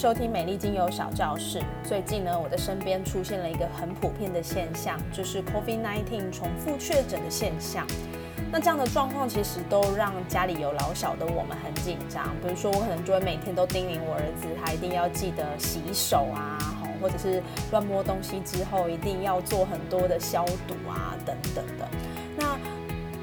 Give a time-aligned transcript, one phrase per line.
[0.00, 1.62] 收听美丽精油小教室。
[1.84, 7.86] 最近呢，我的身边出现了一个很普遍的现象，就是 COVID-19 重复确诊的现象。
[8.50, 12.34] 那这样的状况其实都让家里有老小的我们很紧张。
[12.40, 16.56] 比如说，我可能就会每天都叮咛我儿子，他一定要记得洗手啊，
[17.02, 21.86] 或者是乱摸东西之后一定要做很多的消毒啊，等等的。
[22.38, 22.56] 那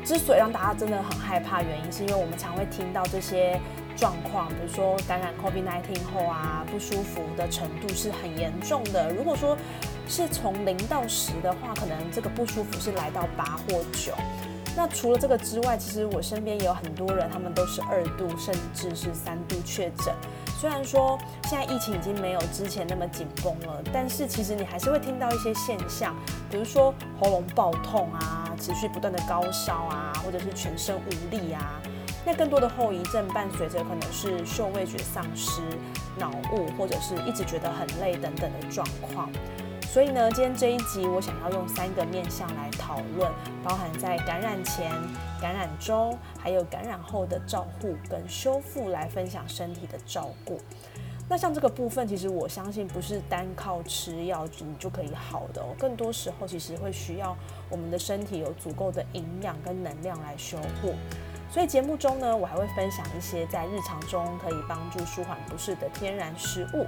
[0.06, 3.60] 之所以让大家真的很害怕，原因是因为我们常会听到这些
[3.98, 9.12] 状况，比如说感染 COVID-19 后啊，不舒服的程度是很严重的。
[9.12, 9.58] 如果说
[10.08, 14.14] 是从零到十的话，可能这个不舒服是来到八或九。
[14.76, 20.14] 那除了这个之外，其实我身边也有很多人，他们都是二度甚至是三度确诊。
[20.60, 26.16] 虽然说现在疫情已经没有之前那么紧绷了，但是其实你还是会听到一些现象，
[26.52, 31.82] 比如说喉咙爆痛啊，持续不断的高烧啊，或者是全身无力啊。
[32.28, 35.62] 那更多的后遗症伴随着可能是嗅味觉丧失、
[36.20, 39.32] 脑雾，或者是一直觉得很累等等的状况。
[39.84, 43.32] 所以呢，今天这一集我想要用三个面向来讨论，
[43.64, 44.92] 包含在感染前、
[45.42, 50.60] 感染中，还有感染后的照护跟修复来分享身体的照顾。
[51.30, 57.34] 那像这个部分，其实我相信不是单靠吃药你就可以好的哦，更多时候其实会需要
[57.70, 60.94] 我们的身体有足够的营养跟能量来修护。
[61.50, 66.86] 所以节目中呢，我还会分享一些在日常中可以帮助舒缓不适的天然食物。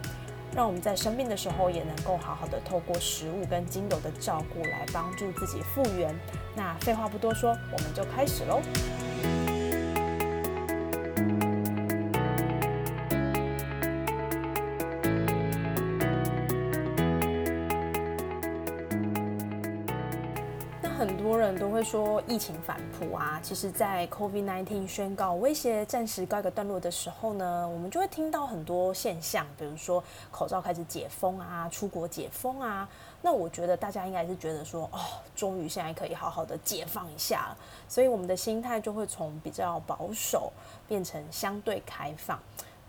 [0.56, 6.14] 让我们在生病的时候也能够好好的透过食物跟精油的照顾来帮助自己复原。
[6.56, 8.60] 那废话不多说，我们就开始喽。
[21.90, 32.88] 说疫情反扑啊，其实，在 COVID-19 宣告威胁暂时告一个段落的时候呢，我们就会听到很多现象，比如说口罩开始解封啊，出国解封啊。
[33.24, 35.00] 那我觉得大家应该是觉得说，哦，
[35.36, 37.58] 终于现在可以好好的解放一下了，
[37.88, 40.54] 所以我们的心态就会从比较保守
[40.88, 42.40] 变成相对开放。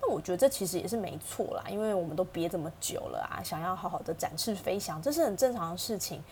[0.03, 6.23] 那我觉得这其实也是没错啦，因为我们都憋这么久了啊，想要好好的展翅飞翔，这是很正常的事情。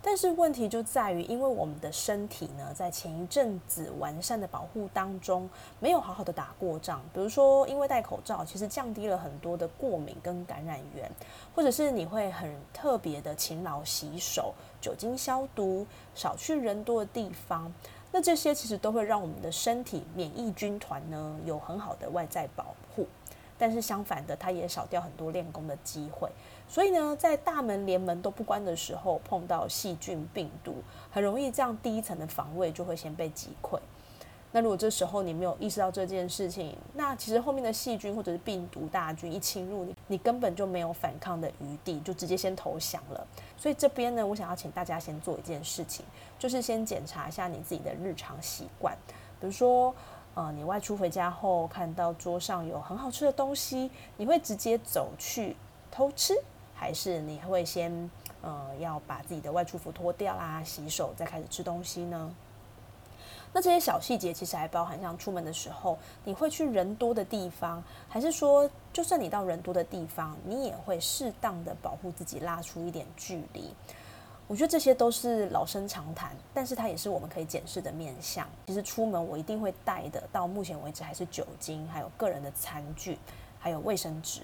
[0.00, 5.50] 但是问题就在于，因为我们的身体呢，在前一阵子完善的保护当中，
[5.80, 7.02] 没有好好的打过仗。
[7.12, 11.10] 比如说，因为戴口罩，其实降低了很多的过敏跟感染源，
[11.52, 15.84] 或者是你会很特别的勤劳洗手、酒精消毒、
[16.14, 17.70] 少去人多的地方，
[18.10, 23.06] 那这些其实都会让我们的身体免疫军团呢有很好的外在保护。
[23.60, 26.30] 但是相反的，它也少掉很多练功的机会。
[26.68, 30.76] 所以呢，在大门连门都不关的时候，碰到细菌病毒，
[31.10, 33.76] 很容易这样第一层的防卫就会先被击溃。
[34.58, 43.24] 那如果这时候你没有意识到这件事情，那其实后面的细菌或者是病毒大军一侵入你，你根本就没有反抗的余地，就直接先投降了。
[43.56, 46.04] 所以这边呢，我想要请大家先做一件事情，
[46.40, 48.98] 就是先检查一下你自己的日常习惯，
[49.40, 49.94] 比如说，
[50.34, 55.54] 呃，你外出回家后看到桌上有很好吃的东西，你会直接走去
[55.88, 56.34] 偷吃？
[56.74, 58.10] 还是你会先，
[58.42, 62.34] 呃，要把自己的外出服脱掉啦，洗手再开始吃东西呢？
[63.58, 73.74] 那这些小细节其实还包含像出门的时候，你会去人多的地方，还是说，就算你到人多的地方，你也会适当的保护自己，拉出一点距离？
[74.46, 78.46] 我觉得这些都是老生常谈，但是它也是我们可以检视的面相。
[78.68, 83.18] 其实出门我一定会带的，到目前为止还是酒精，还有个人的餐具，
[83.58, 84.42] 还有卫生纸。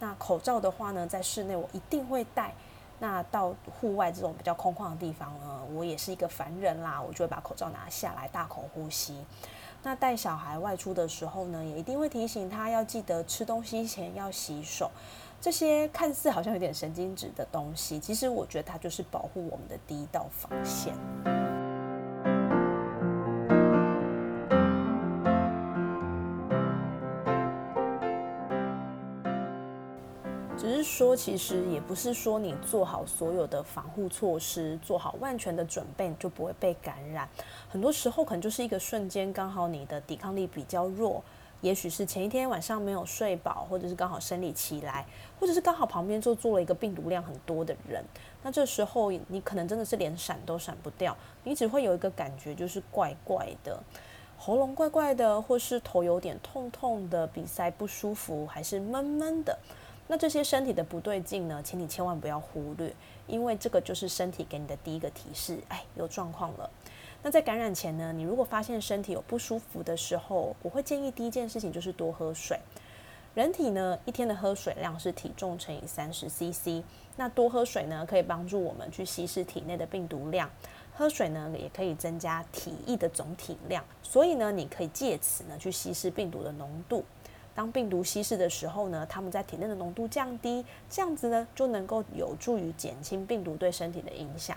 [0.00, 2.54] 那口罩的话呢，在室内我一定会戴。
[2.98, 9.24] 那到户外这种比较空旷的地方呢，我也是一个凡人啦，我就会把口罩拿下来，大口呼吸。
[9.82, 14.90] 那带小孩外出的时候呢，也一定会提醒他要记得吃东西前要洗手。
[15.40, 20.94] 这些看似好像有点神经质的东西，其实我觉得它就是保护我们的第一道防线。
[30.56, 37.28] 只是说，其实也不是说你做好所有的防护措施，做好万全的准备，你就不会被感染。
[37.68, 41.22] 很多时候可能就是一个瞬间，刚好你的抵抗力比较弱，
[41.60, 45.04] 也许是前一天晚上没有睡饱，或者是刚好生理期来，
[45.40, 48.02] 或者是刚好旁边就坐了一个病毒量很多的人。
[48.42, 53.82] 那这时候你可能真的是连闪都闪不掉，你只会有一个感觉就是怪怪的，
[54.38, 59.58] 喉咙怪怪的，或是头有点痛痛的，鼻塞不舒服，还是闷闷的。
[60.06, 62.94] 那这些身体的不对劲呢，请你千万不要忽略，
[63.26, 66.68] 因为这个就是身体给你的第一个提示，哎，有状况了。
[67.22, 72.60] 那在感染前呢，你如果发现身体有不舒服的时候，我会建议第一件事情就是多喝水。
[73.34, 76.84] 人体呢一天的喝水量是体重乘以三十 CC，
[77.16, 80.48] 那多喝水呢可以帮助我们去稀释体内的病毒量，
[80.94, 87.02] 喝水呢也可以增加体液的总体量，所以呢你可以借此呢去稀释病毒的浓度。
[87.54, 94.56] 当病毒稀释的时候呢，它们在体内的浓度降低，这样子呢就能够有助于减轻病毒对身体的影响。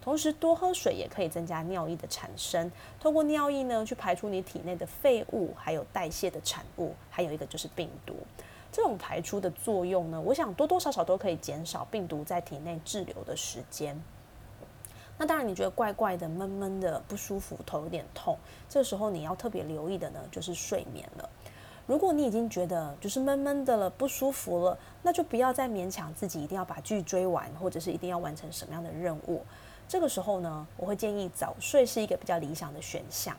[0.00, 8.16] 同时，多喝水也可以增加尿液的产生，透过尿液呢去排出你体内的废物，还有代谢的产物，还有一个就是病毒。
[8.72, 14.00] 这种排出的作用呢，我想多多少少都可以减少病毒在体内滞留的时间。
[15.18, 18.38] 那当然，你觉得怪怪的、闷闷的、不舒服、头有点痛，
[18.70, 21.28] 这时候你要特别留意的呢，就是睡眠了。
[21.86, 29.42] 如果你已经觉得就是闷闷的了、不舒服了，那就不要再勉强自己一定要把剧追完，或者是一定要完成什么样的任务。
[29.88, 33.36] 这个时候呢，我会建议早睡是一个比较理想的选项，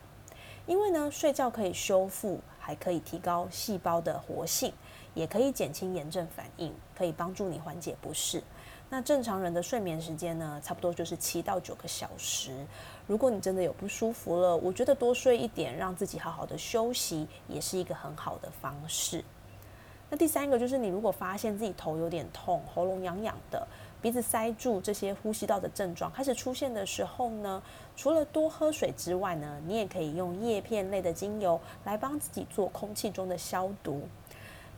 [0.66, 4.74] 因为呢，睡觉可以修复，还可以提高细胞的活性，
[5.14, 8.44] 也可以减轻炎症反应，可以帮助你缓解不适。
[8.90, 12.52] 那正常人的睡眠时间呢，差不多就是七到九个小时。
[13.12, 19.22] 如果你真的有不舒服了，我觉得多睡一点，让自己好好的休息，也是一个很好的方式。
[20.10, 23.68] 那第三个就是，你如果发现自己头有点痛，喉咙痒痒的。
[24.02, 27.62] 鼻子塞住这些呼吸道的症状开始出现的时候呢，
[27.98, 34.04] 除了多喝水之外呢，你也可以用叶片类的精油来帮自己做空气中的消毒。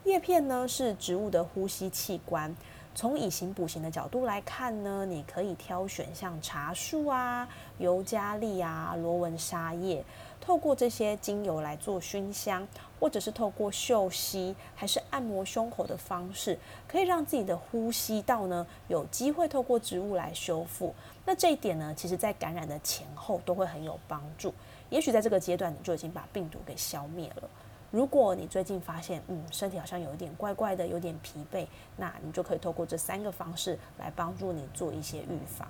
[0.05, 2.55] 叶片呢是植物的呼吸器官，
[2.95, 7.47] 从以形补形的角度来看呢，你可以挑选像茶树啊、
[7.77, 10.03] 尤加利啊、罗纹沙叶。
[10.39, 12.67] 透过这些精油来做熏香，
[12.99, 20.93] 或者是透过嗅吸，还是按摩胸口的方式，可以让自己的呼吸道呢有机会透过植物来修复。
[21.25, 24.53] 那这一点呢，其实在感染的前后都会很有帮助。
[24.89, 27.49] 也许在这个阶段你就已经把病毒给消灭了。
[27.93, 35.67] 如果你最近发现，嗯，身体好像有一点怪怪的，有点疲惫，那你就可以透过这三个方式来帮助你做一些预防。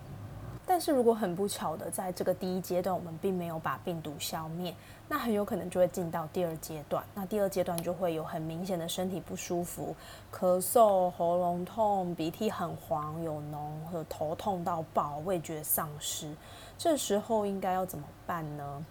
[0.66, 4.74] 但是如果很不巧的，在这个第一阶段我们并没有把病毒消灭，
[5.10, 7.04] 那很有可能就会进到第二阶段。
[7.14, 9.94] 那第二阶段就会有很明显的身体不舒服，
[10.32, 16.34] 咳嗽、喉咙痛、鼻涕很黄有脓和头痛到爆、味觉丧失。
[16.78, 18.86] 这时候应该要怎么办呢？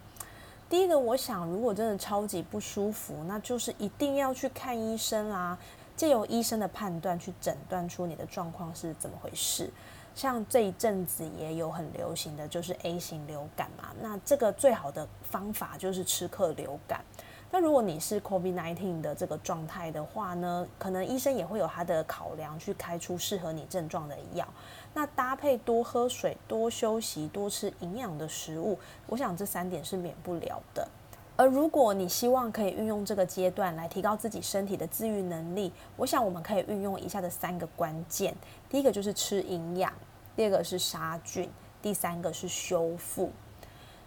[0.73, 5.55] 第一个，我想如果真的超级不舒服，那就是一定要去看医生啦，
[5.95, 9.69] 借由医生的判断去诊断出你的状况是怎么回事。
[10.15, 17.05] 像这一阵子也有很流行的就是 A 型流感嘛，那这个最好的方法就是吃克流感。
[17.55, 24.43] 那如果你是 COVID-19 的这个状态的话呢，可能医生也会有他的考量，去开出适合你症状的药。
[24.91, 30.87] 那搭配多喝水、多休息、多吃营养的食物，我想这三点是免不了的。
[31.35, 38.35] 而如果你希望可以运用这个阶段来提高自己身体的自愈能力，我想我们可以运用以下的三个关键：
[38.67, 39.93] 第一个就是吃营养，
[40.35, 41.47] 第二个是杀菌，
[41.83, 43.31] 第三个是修复。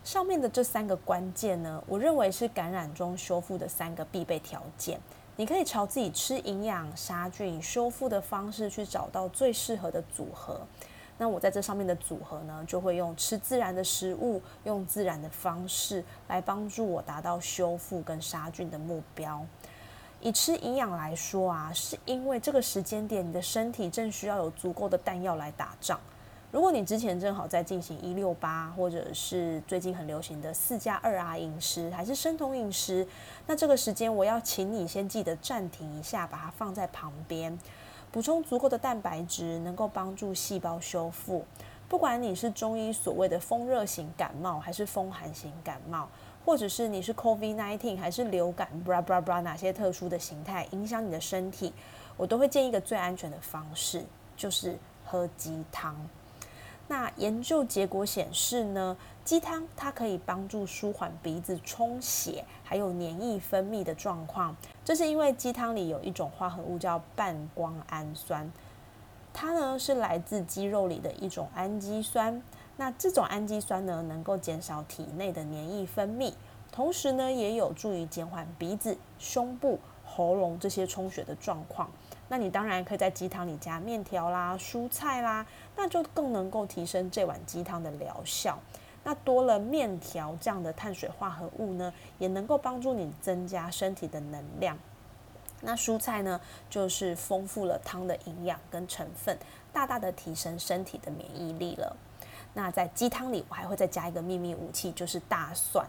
[0.06, 5.00] 上面的这三个关键呢，我认为是感染中修复的三个必备条件。
[5.34, 10.60] 你可以朝自己吃营养、杀菌、修复的方式去找到最适合的组合。
[11.18, 19.44] 那我在这上面的组合呢，就会用吃自然的食物，用自然的方式来帮助我达到修复跟杀菌的目标。
[20.20, 25.98] 以吃营养来说啊，是因为这个时间点你的身体正需要有足够的弹药来打仗。
[26.52, 33.06] 如果你之前正好在进行一六八，或者是最近很流行的四加二 R 饮食，还是生酮饮食，
[33.46, 37.58] 那这个时间我要请你先记得暂停一下，把它放在旁边。
[38.12, 41.44] 补充足够的蛋白质，能够帮助细胞修复。
[41.88, 46.08] 不管你是中医所谓的风热型感冒，还是风寒型感冒，
[46.44, 51.74] 或者是你是 COVID-19 还是流感，bra bra bra 哪些特殊的形态影响你的身体，
[52.16, 54.04] 我都会建议一个最安全的方式，
[54.36, 55.94] 就是喝鸡汤。
[56.88, 64.54] 那研究结果显示呢，鸡汤它可以帮助舒缓鼻子充血，还有黏液分泌的状况。
[64.84, 68.50] 这是因为鸡汤里有一种化合物叫半胱氨酸，
[69.32, 72.40] 它呢是来自鸡肉里的一种氨基酸。
[72.76, 76.32] 那这种氨基酸呢，能够减少体内的黏液分泌，
[76.70, 81.90] 同时呢，也有助于减缓鼻子、胸部、喉咙这些充血的状况。
[82.28, 88.58] 那你当然可以在鸡汤里加面条啦、蔬菜啦，那就更能够提升这碗鸡汤的疗效。
[89.04, 94.76] 那多了面条这样的碳水化合物呢，也能够帮助你增加身体的能量。
[95.60, 99.38] 那蔬菜呢，就是丰富了汤的营养跟成分，
[99.72, 101.96] 大大的提升身体的免疫力了。
[102.52, 105.86] 那在鸡汤里，我还会再加一个秘密武器，就是大蒜。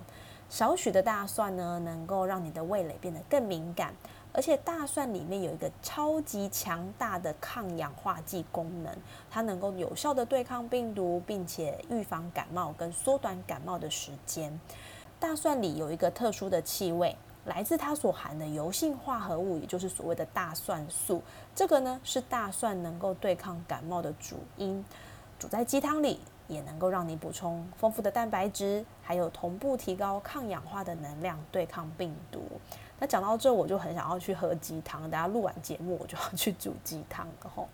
[0.49, 3.93] 少许的大蒜呢，能够让你的味蕾变得更敏感。
[4.37, 8.95] 而且大蒜里面有一个超级强大的抗氧化剂功能，
[9.31, 14.59] 它能够有效的对抗病毒，并且预防感冒跟缩短感冒的时间。
[15.19, 21.23] 大蒜里有一个特殊的气味，来自它所含的油性化合物，也就是所谓的大蒜素。
[21.55, 24.85] 这个呢是大蒜能够对抗感冒的主因。
[25.39, 32.43] 煮在鸡汤里，也能够让你补充丰富的蛋白质，还有同步提高抗氧化的能量，对抗病毒。
[32.99, 35.01] 那讲到这，我就很想要去喝鸡汤。
[35.03, 37.27] 等下录完节目，我就要去煮鸡汤。
[37.43, 37.67] 然后，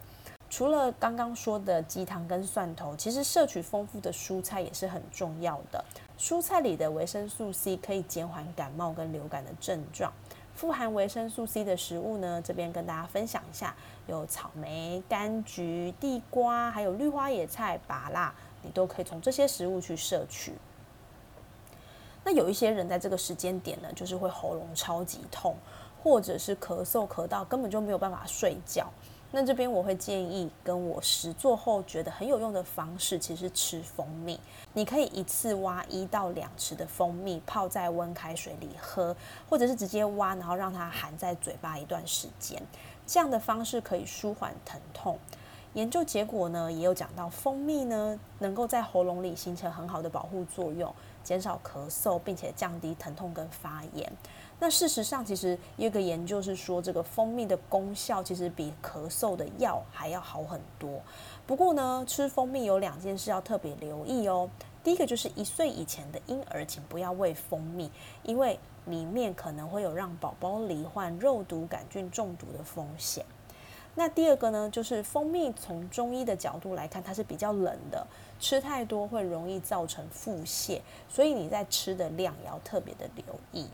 [0.49, 5.83] 除了刚刚说的鸡汤跟蒜头，其实摄取丰富的蔬菜也是很重要的。
[6.19, 10.11] 蔬菜里的维生素 C 可以减缓感冒跟流感的症状。
[10.53, 13.75] 富含维生素 C 的食物呢，这边跟大家分享一下，
[14.07, 20.53] 有草莓、柑橘、地瓜，还有绿花野菜、芭辣，你都可以从这些食物去摄取。
[22.23, 25.55] 那有一些人在这个时间点呢，就是会喉咙超级痛，
[26.01, 28.87] 或者是咳嗽咳到根本就没有办法睡觉。
[29.35, 34.39] 那这边我会建议，跟我实做后觉得很有用的方式，其实吃蜂蜜。
[34.73, 39.15] 你可以一次挖一到两匙的蜂蜜，泡在温开水里喝，
[39.49, 42.61] 或者是直接挖，然后让它含在嘴巴一段时间。
[43.07, 45.17] 这样的方式可以舒缓疼痛。
[45.73, 50.93] 研究结果呢，也有讲到蜂蜜呢，能够在喉咙里形成很好的保护作用。
[51.23, 54.11] 减少咳嗽，并且降低疼痛跟发炎。
[54.59, 61.01] 那事实上，其实有一个研究是说，这个蜂蜜的功效其实比咳嗽的药还要好很多。
[61.45, 64.49] 不过呢，吃蜂蜜有两件事要特别留意哦。
[64.83, 67.91] 第一个就是一岁以前的婴儿，请不要喂蜂蜜，
[68.23, 73.25] 因为里面可能会有让宝宝罹患肉毒杆菌中毒的风险。
[73.95, 78.05] 那第二个呢，就是蜂蜜从中医的角度来看，它是比较冷的，
[78.39, 83.67] 吃太多会容易造成腹泻，所以你在吃的量也要特别的留意。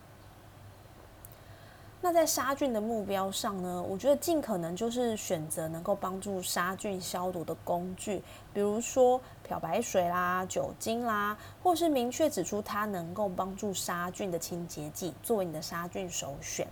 [2.01, 8.23] 那在杀菌的目标上呢，我觉得尽可能就是选择能够帮助杀菌消毒的工具，
[8.53, 16.65] 比如说漂白水啦、酒精啦，或是明确指出它能够帮助杀菌的清洁剂，作为你的杀菌首选。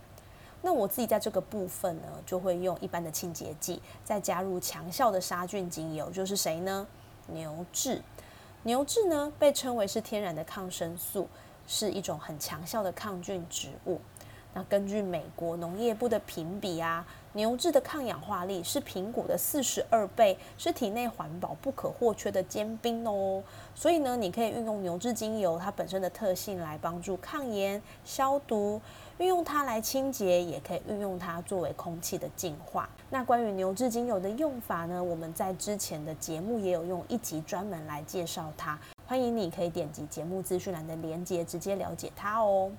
[0.60, 6.86] 那我自己在这个部分呢，就会用一般的清洁剂，再加入强效的杀菌精油，就是谁呢？
[7.28, 8.02] 牛至。
[8.64, 11.28] 牛至呢，被称为是天然的抗生素，
[11.66, 14.00] 是一种很强效的抗菌植物。
[14.54, 23.42] 那根据美国农业部的评比啊，牛至的抗氧化力是苹果的四十二倍，是体内环保不可或缺的尖兵哦。
[23.74, 28.80] 所以呢，你可以运用牛至精油它本身的特性来帮助抗炎、消毒，
[29.18, 32.88] 运用它来清洁，也可以运用它作为空气的净化。
[33.10, 42.70] 那关于牛至精油的用法呢，我们在之前的节目也有用一集专门来介绍它，欢迎你可以点击节目资讯栏的链接，直接了解它哦。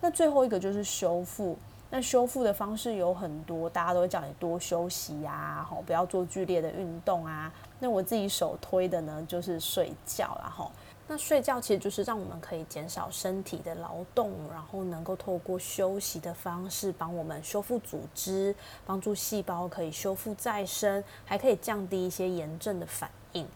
[0.00, 1.58] 那最后一个就是修复。
[1.94, 7.52] 那修复的方式有很多，大家都会叫你多休息呀，吼，不要做剧烈的运动啊。
[7.78, 10.70] 那我自己首推的呢，就是睡觉，啦，吼
[11.12, 23.46] 那睡觉其实就是让我们可以减少身体的劳动，然后能够透过休息的方式帮我们修复组织，帮助细胞可以修复再生，还可以降低一些炎症的反应。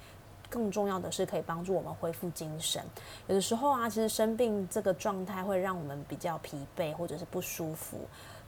[0.51, 2.85] 更重要的是，可以帮助我们恢复精神。
[3.27, 7.97] 有的时候啊，其实生病这个状态会让我们比较疲惫或者是不舒服。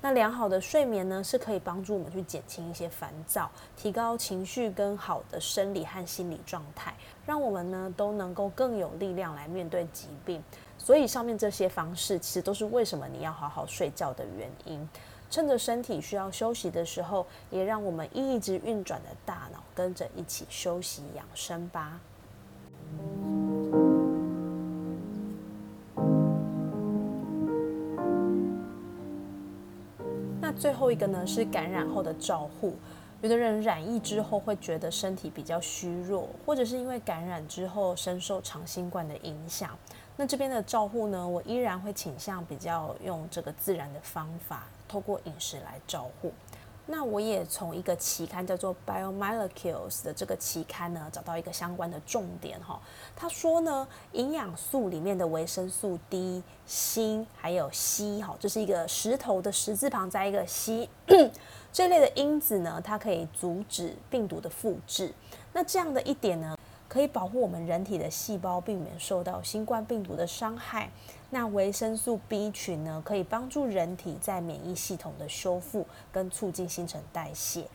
[0.01, 6.95] 那良好的睡眠呢，是可以帮助我们去减轻一些烦躁，提高情绪跟好的生理和心理状态，
[7.27, 10.41] 让我们呢都能够更有力量来面对疾病。
[10.79, 14.89] 所以上面这些方式，其实都是为什么你要好好睡觉的原因。
[15.31, 22.01] 趁着身体需要休息的时候，也让我们一直运转的大脑跟着一起休息养生吧。
[30.59, 32.75] 最后一个呢，是感染后的照护。
[33.23, 39.71] 有的人染疫之后会觉得身体比较虚弱，或者是因为感染之后深受长新冠的影响。
[40.17, 44.67] 那这边的照护呢，我依然会倾向比较用这个自然的方法。
[44.89, 46.33] 透过饮食来照护，
[46.91, 52.81] 那我也从一个期刊叫做 Biomolecules 的这个期刊呢，找到一个相关的重点哈。
[53.15, 60.89] 他说呢，营养素里面的维生素 D、锌还有硒哈，这是一个石头的十字旁加一个硒
[61.71, 65.13] 这类的因子呢，它可以阻止病毒的复制。
[65.53, 66.57] 那这样的一点呢，
[66.89, 70.91] 可以保护我们人体的细胞，避免受到新冠病毒的伤害。
[71.31, 77.67] 那维生素 B 群呢，可以帮助人体在免疫系统的修复跟促进新陈代谢。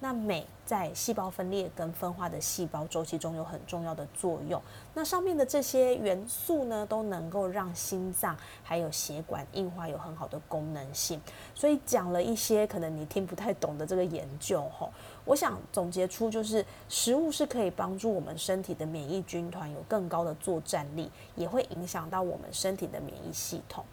[0.00, 4.62] 那镁在细胞分裂跟分化的细胞周期中有很重要的作用。
[4.94, 11.20] 那上面的这些元素呢，都能够让心脏还有血管硬化有很好的功能性。
[11.54, 14.88] 所以讲了一些可能你听不太懂的这个研究吼，
[15.24, 23.84] 我想总结出就是食物是可以帮助我们身体的免疫军团有更高的作战力，也会影响到我们身体的免疫系统。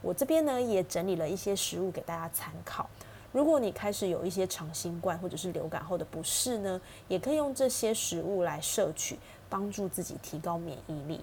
[0.00, 2.90] 我这边呢也整理了一些食物给大家参考。
[3.32, 11.20] 如果你开始有一些长新冠或者是流感后的不适呢，也可以用这些食物来摄取，帮助自己提高免疫力。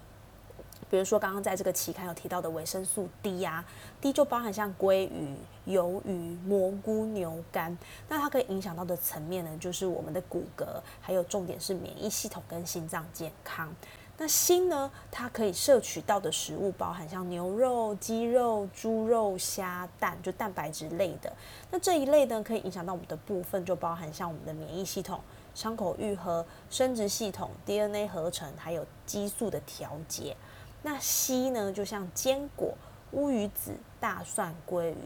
[0.90, 3.64] 比如说刚刚在这个期刊有提到的维生素 D 呀
[4.00, 5.36] ，D 就包含像鲑鱼、
[5.68, 10.66] 鱿鱼、蘑菇、牛肝，那它可以影响到的层面呢，就是我们的骨骼，
[11.00, 13.72] 还有重点是免疫系统跟心脏健康。
[14.22, 14.90] 那锌呢？
[15.10, 21.32] 它可以摄取到的食物包含像牛肉、鸡肉、猪肉、虾、蛋，就蛋白质类的。
[21.70, 25.18] 那这一类呢，可以影响到我们的部分，就包含像我们的免疫系统、
[25.54, 30.36] 伤口愈合、生殖系统、DNA 合成，还有激素的调节。
[30.82, 32.74] 那硒呢，就像坚果、
[33.12, 34.96] 乌鱼子、大蒜、鲑鱼。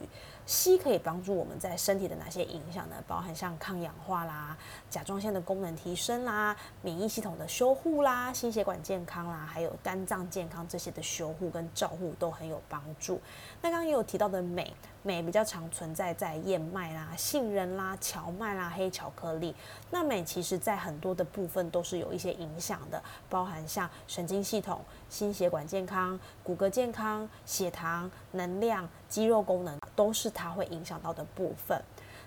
[0.47, 2.97] 硒可以帮助我们在身体的哪些影响呢？
[3.07, 4.57] 包含像抗氧化啦、
[4.91, 13.21] 甲状腺的功能提升啦、免疫系统的修护啦、心血管健康啦，还有肝脏健康这些的修护跟照护都很有帮助。
[13.63, 14.73] 那刚刚也有提到的镁。
[15.07, 19.55] 镁比较常存在在燕麦啦、杏仁啦、荞麦啦、黑巧克力。
[19.91, 31.81] 那镁其实在很多的部分都是有一些影响的，包含像神经系统、心血管健康、骨骼健康、血糖、能量、肌肉功能，都是它会影响到的部分。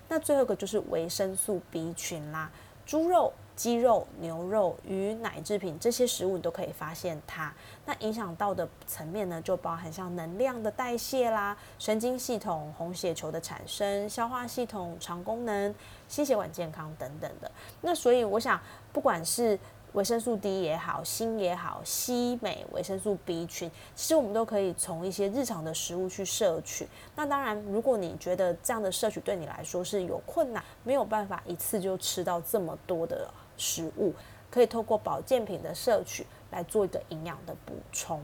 [0.08, 2.50] 那最后一个就是维生素 B 群啦，
[2.86, 3.32] 猪肉。
[3.58, 7.52] 鸡肉、牛肉、鱼、奶制品这些食物，你都可以发现它。
[7.86, 15.74] 那影响到的层面呢，就包含像能量的代谢啦、神经系统、红血球的产生、消化系统、肠功能、
[16.06, 17.50] 心血管健康等等的。
[17.80, 18.60] 那所以我想，
[18.92, 19.58] 不管是
[19.94, 26.86] 维生素 D 也好，锌也好，硒、镁、维生素 B 群，其实我们都可以从一些日常的食物去摄取。
[27.16, 34.14] 那当然，如果你觉得这样的摄取对你来说是有困难，没有办法一次就吃到这么多的食物，
[34.50, 38.22] 可以透过保健品的摄取来做一个营养的补充。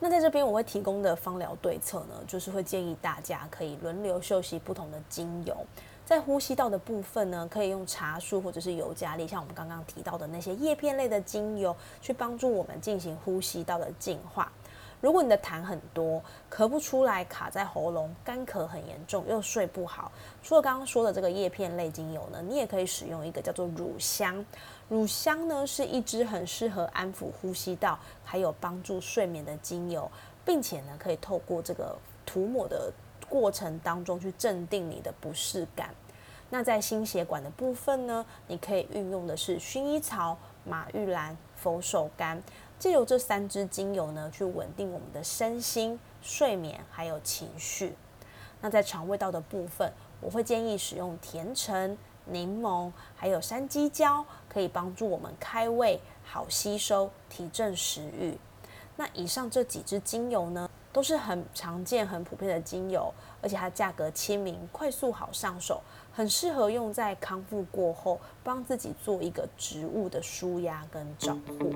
[0.00, 5.56] 那在这边我会提供的芳疗对策呢，就是会建议大家可以轮流休息不同的精油。
[6.04, 14.52] 在呼吸道的部分呢，可以用茶树或者是尤加利，像我们刚刚提到的那些叶片类的精油，去帮助我们进行呼吸道的净化。
[15.00, 20.12] 如果你的痰很多，咳不出来，卡在喉咙，干咳很严重，又睡不好，
[20.42, 24.44] 除了刚刚说的这个叶片类精油呢，你也可以使用一个叫做乳香。
[24.90, 30.10] 乳香呢是一支很适合安抚呼吸道，还有帮助睡眠的精油，
[30.44, 32.92] 并且呢可以透过这个涂抹的。
[33.28, 35.94] 过程当中去镇定你的不适感。
[36.50, 42.38] 那在心血管的部分呢，你可以运用的是薰衣草、马玉兰、佛手柑，
[42.78, 47.96] 借由这三支精油呢，去稳定我们的身心、睡眠还有情绪。
[48.60, 58.38] 那在肠胃道的部分，我会建议使用甜橙、柠檬还有山鸡椒，可以帮助我们开胃、好吸收、提振食欲。
[58.96, 60.70] 那以上这几支精油呢？
[60.94, 71.74] 都是很常见、很普遍的精油，而且它价格亲民、快速好上手，很适合用在康复过后，帮自己做一个植物的舒压跟照护。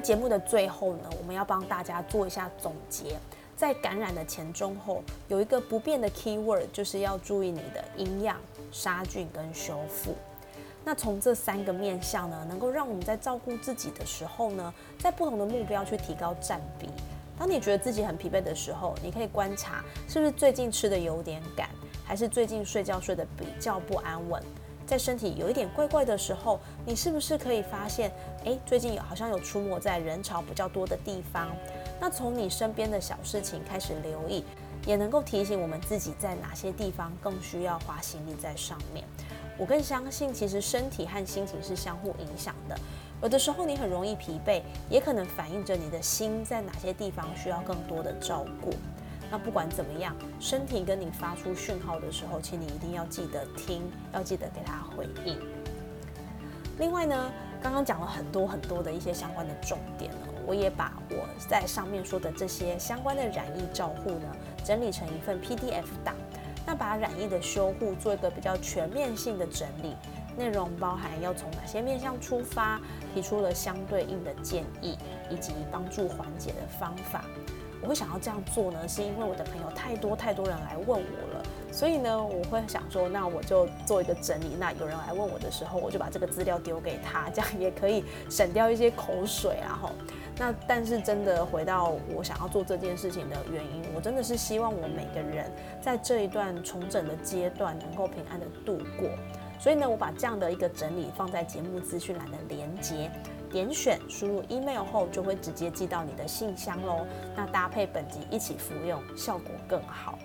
[0.00, 3.16] 节目的最后呢，我们要帮大家做一下总结。
[3.56, 8.38] 在感染的前、中、后，有一个不变的 key word，就是要注意你的营养、
[8.72, 10.14] 杀菌跟修复。
[10.82, 16.88] 那从这三个面向呢，能够让我们在照顾自己的时候呢，在不同的目标去提高占比。
[17.38, 21.68] 当你觉得自己很疲惫的时候，你可以观察是不是最近吃的有点赶，
[22.02, 24.42] 还是最近睡觉睡得比较不安稳。
[24.90, 28.10] 在身体有一点怪怪的时候，你是不是可以发现，
[28.44, 31.46] 哎，最近好像有出没在人潮比较多的地方？
[32.00, 34.44] 那从你身边的小事情开始留意，
[34.84, 39.04] 也能够提醒我们自己在哪些地方更需要花心力在上面。
[39.56, 42.76] 我更相信，其实身体和心情是相互影响的。
[43.22, 48.70] 有的时候你很容易疲惫，也可能反映着你的心在哪些地方需要更多的照顾。
[49.30, 55.38] 那不管怎么样，身体跟你发出讯号的时候，请你一定要记得听，要记得给他回应。
[56.78, 57.30] 另外呢，
[57.62, 66.14] 刚刚讲了很多很多的一些相关的重点呢，我也把我在上面说的这些相关的染疫照护呢，整理成一份 PDF 档。
[66.66, 69.96] 那把染疫的修护做一个比较全面性的整理，
[70.36, 72.80] 内容包含要从哪些面向出发，
[73.14, 74.96] 提出了相对应的建议，
[75.30, 77.24] 以及帮助缓解的方法。
[77.82, 84.56] 我会想要这样做呢，是因为我的朋友太多太多人来问我了，所以呢，我会想说，那我就做一个整理。
[84.58, 89.78] 那有人来问我的时候，我就把这个资料丢给他，这样也可以省掉一些口水啊。
[89.80, 89.92] 吼，
[90.36, 99.08] 那但是真的回到我想要做这件事情的原因，我真的是希望我每个人在这一段重整的阶段能够平安的度过。
[99.58, 103.10] 所以呢，我把这样的一个整理放在节目资讯栏的连接。
[103.50, 107.06] 点选输入 email 后，就会直接寄到你的信箱喽。
[107.36, 110.18] 那搭配本集一起服用，效果更好。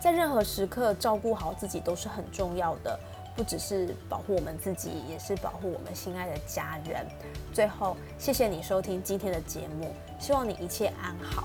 [0.00, 2.98] 在任何时刻，照顾好自己都是很重要的，
[3.36, 7.06] 不只是保护我们自己，也是保护我们心爱的家人。
[7.52, 11.44] 最后，谢谢你收听今天的节目，希望你一切安好。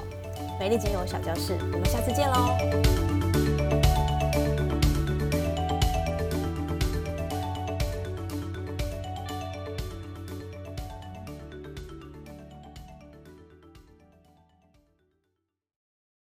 [0.59, 3.06] 美丽精油小教室，我们下次见喽。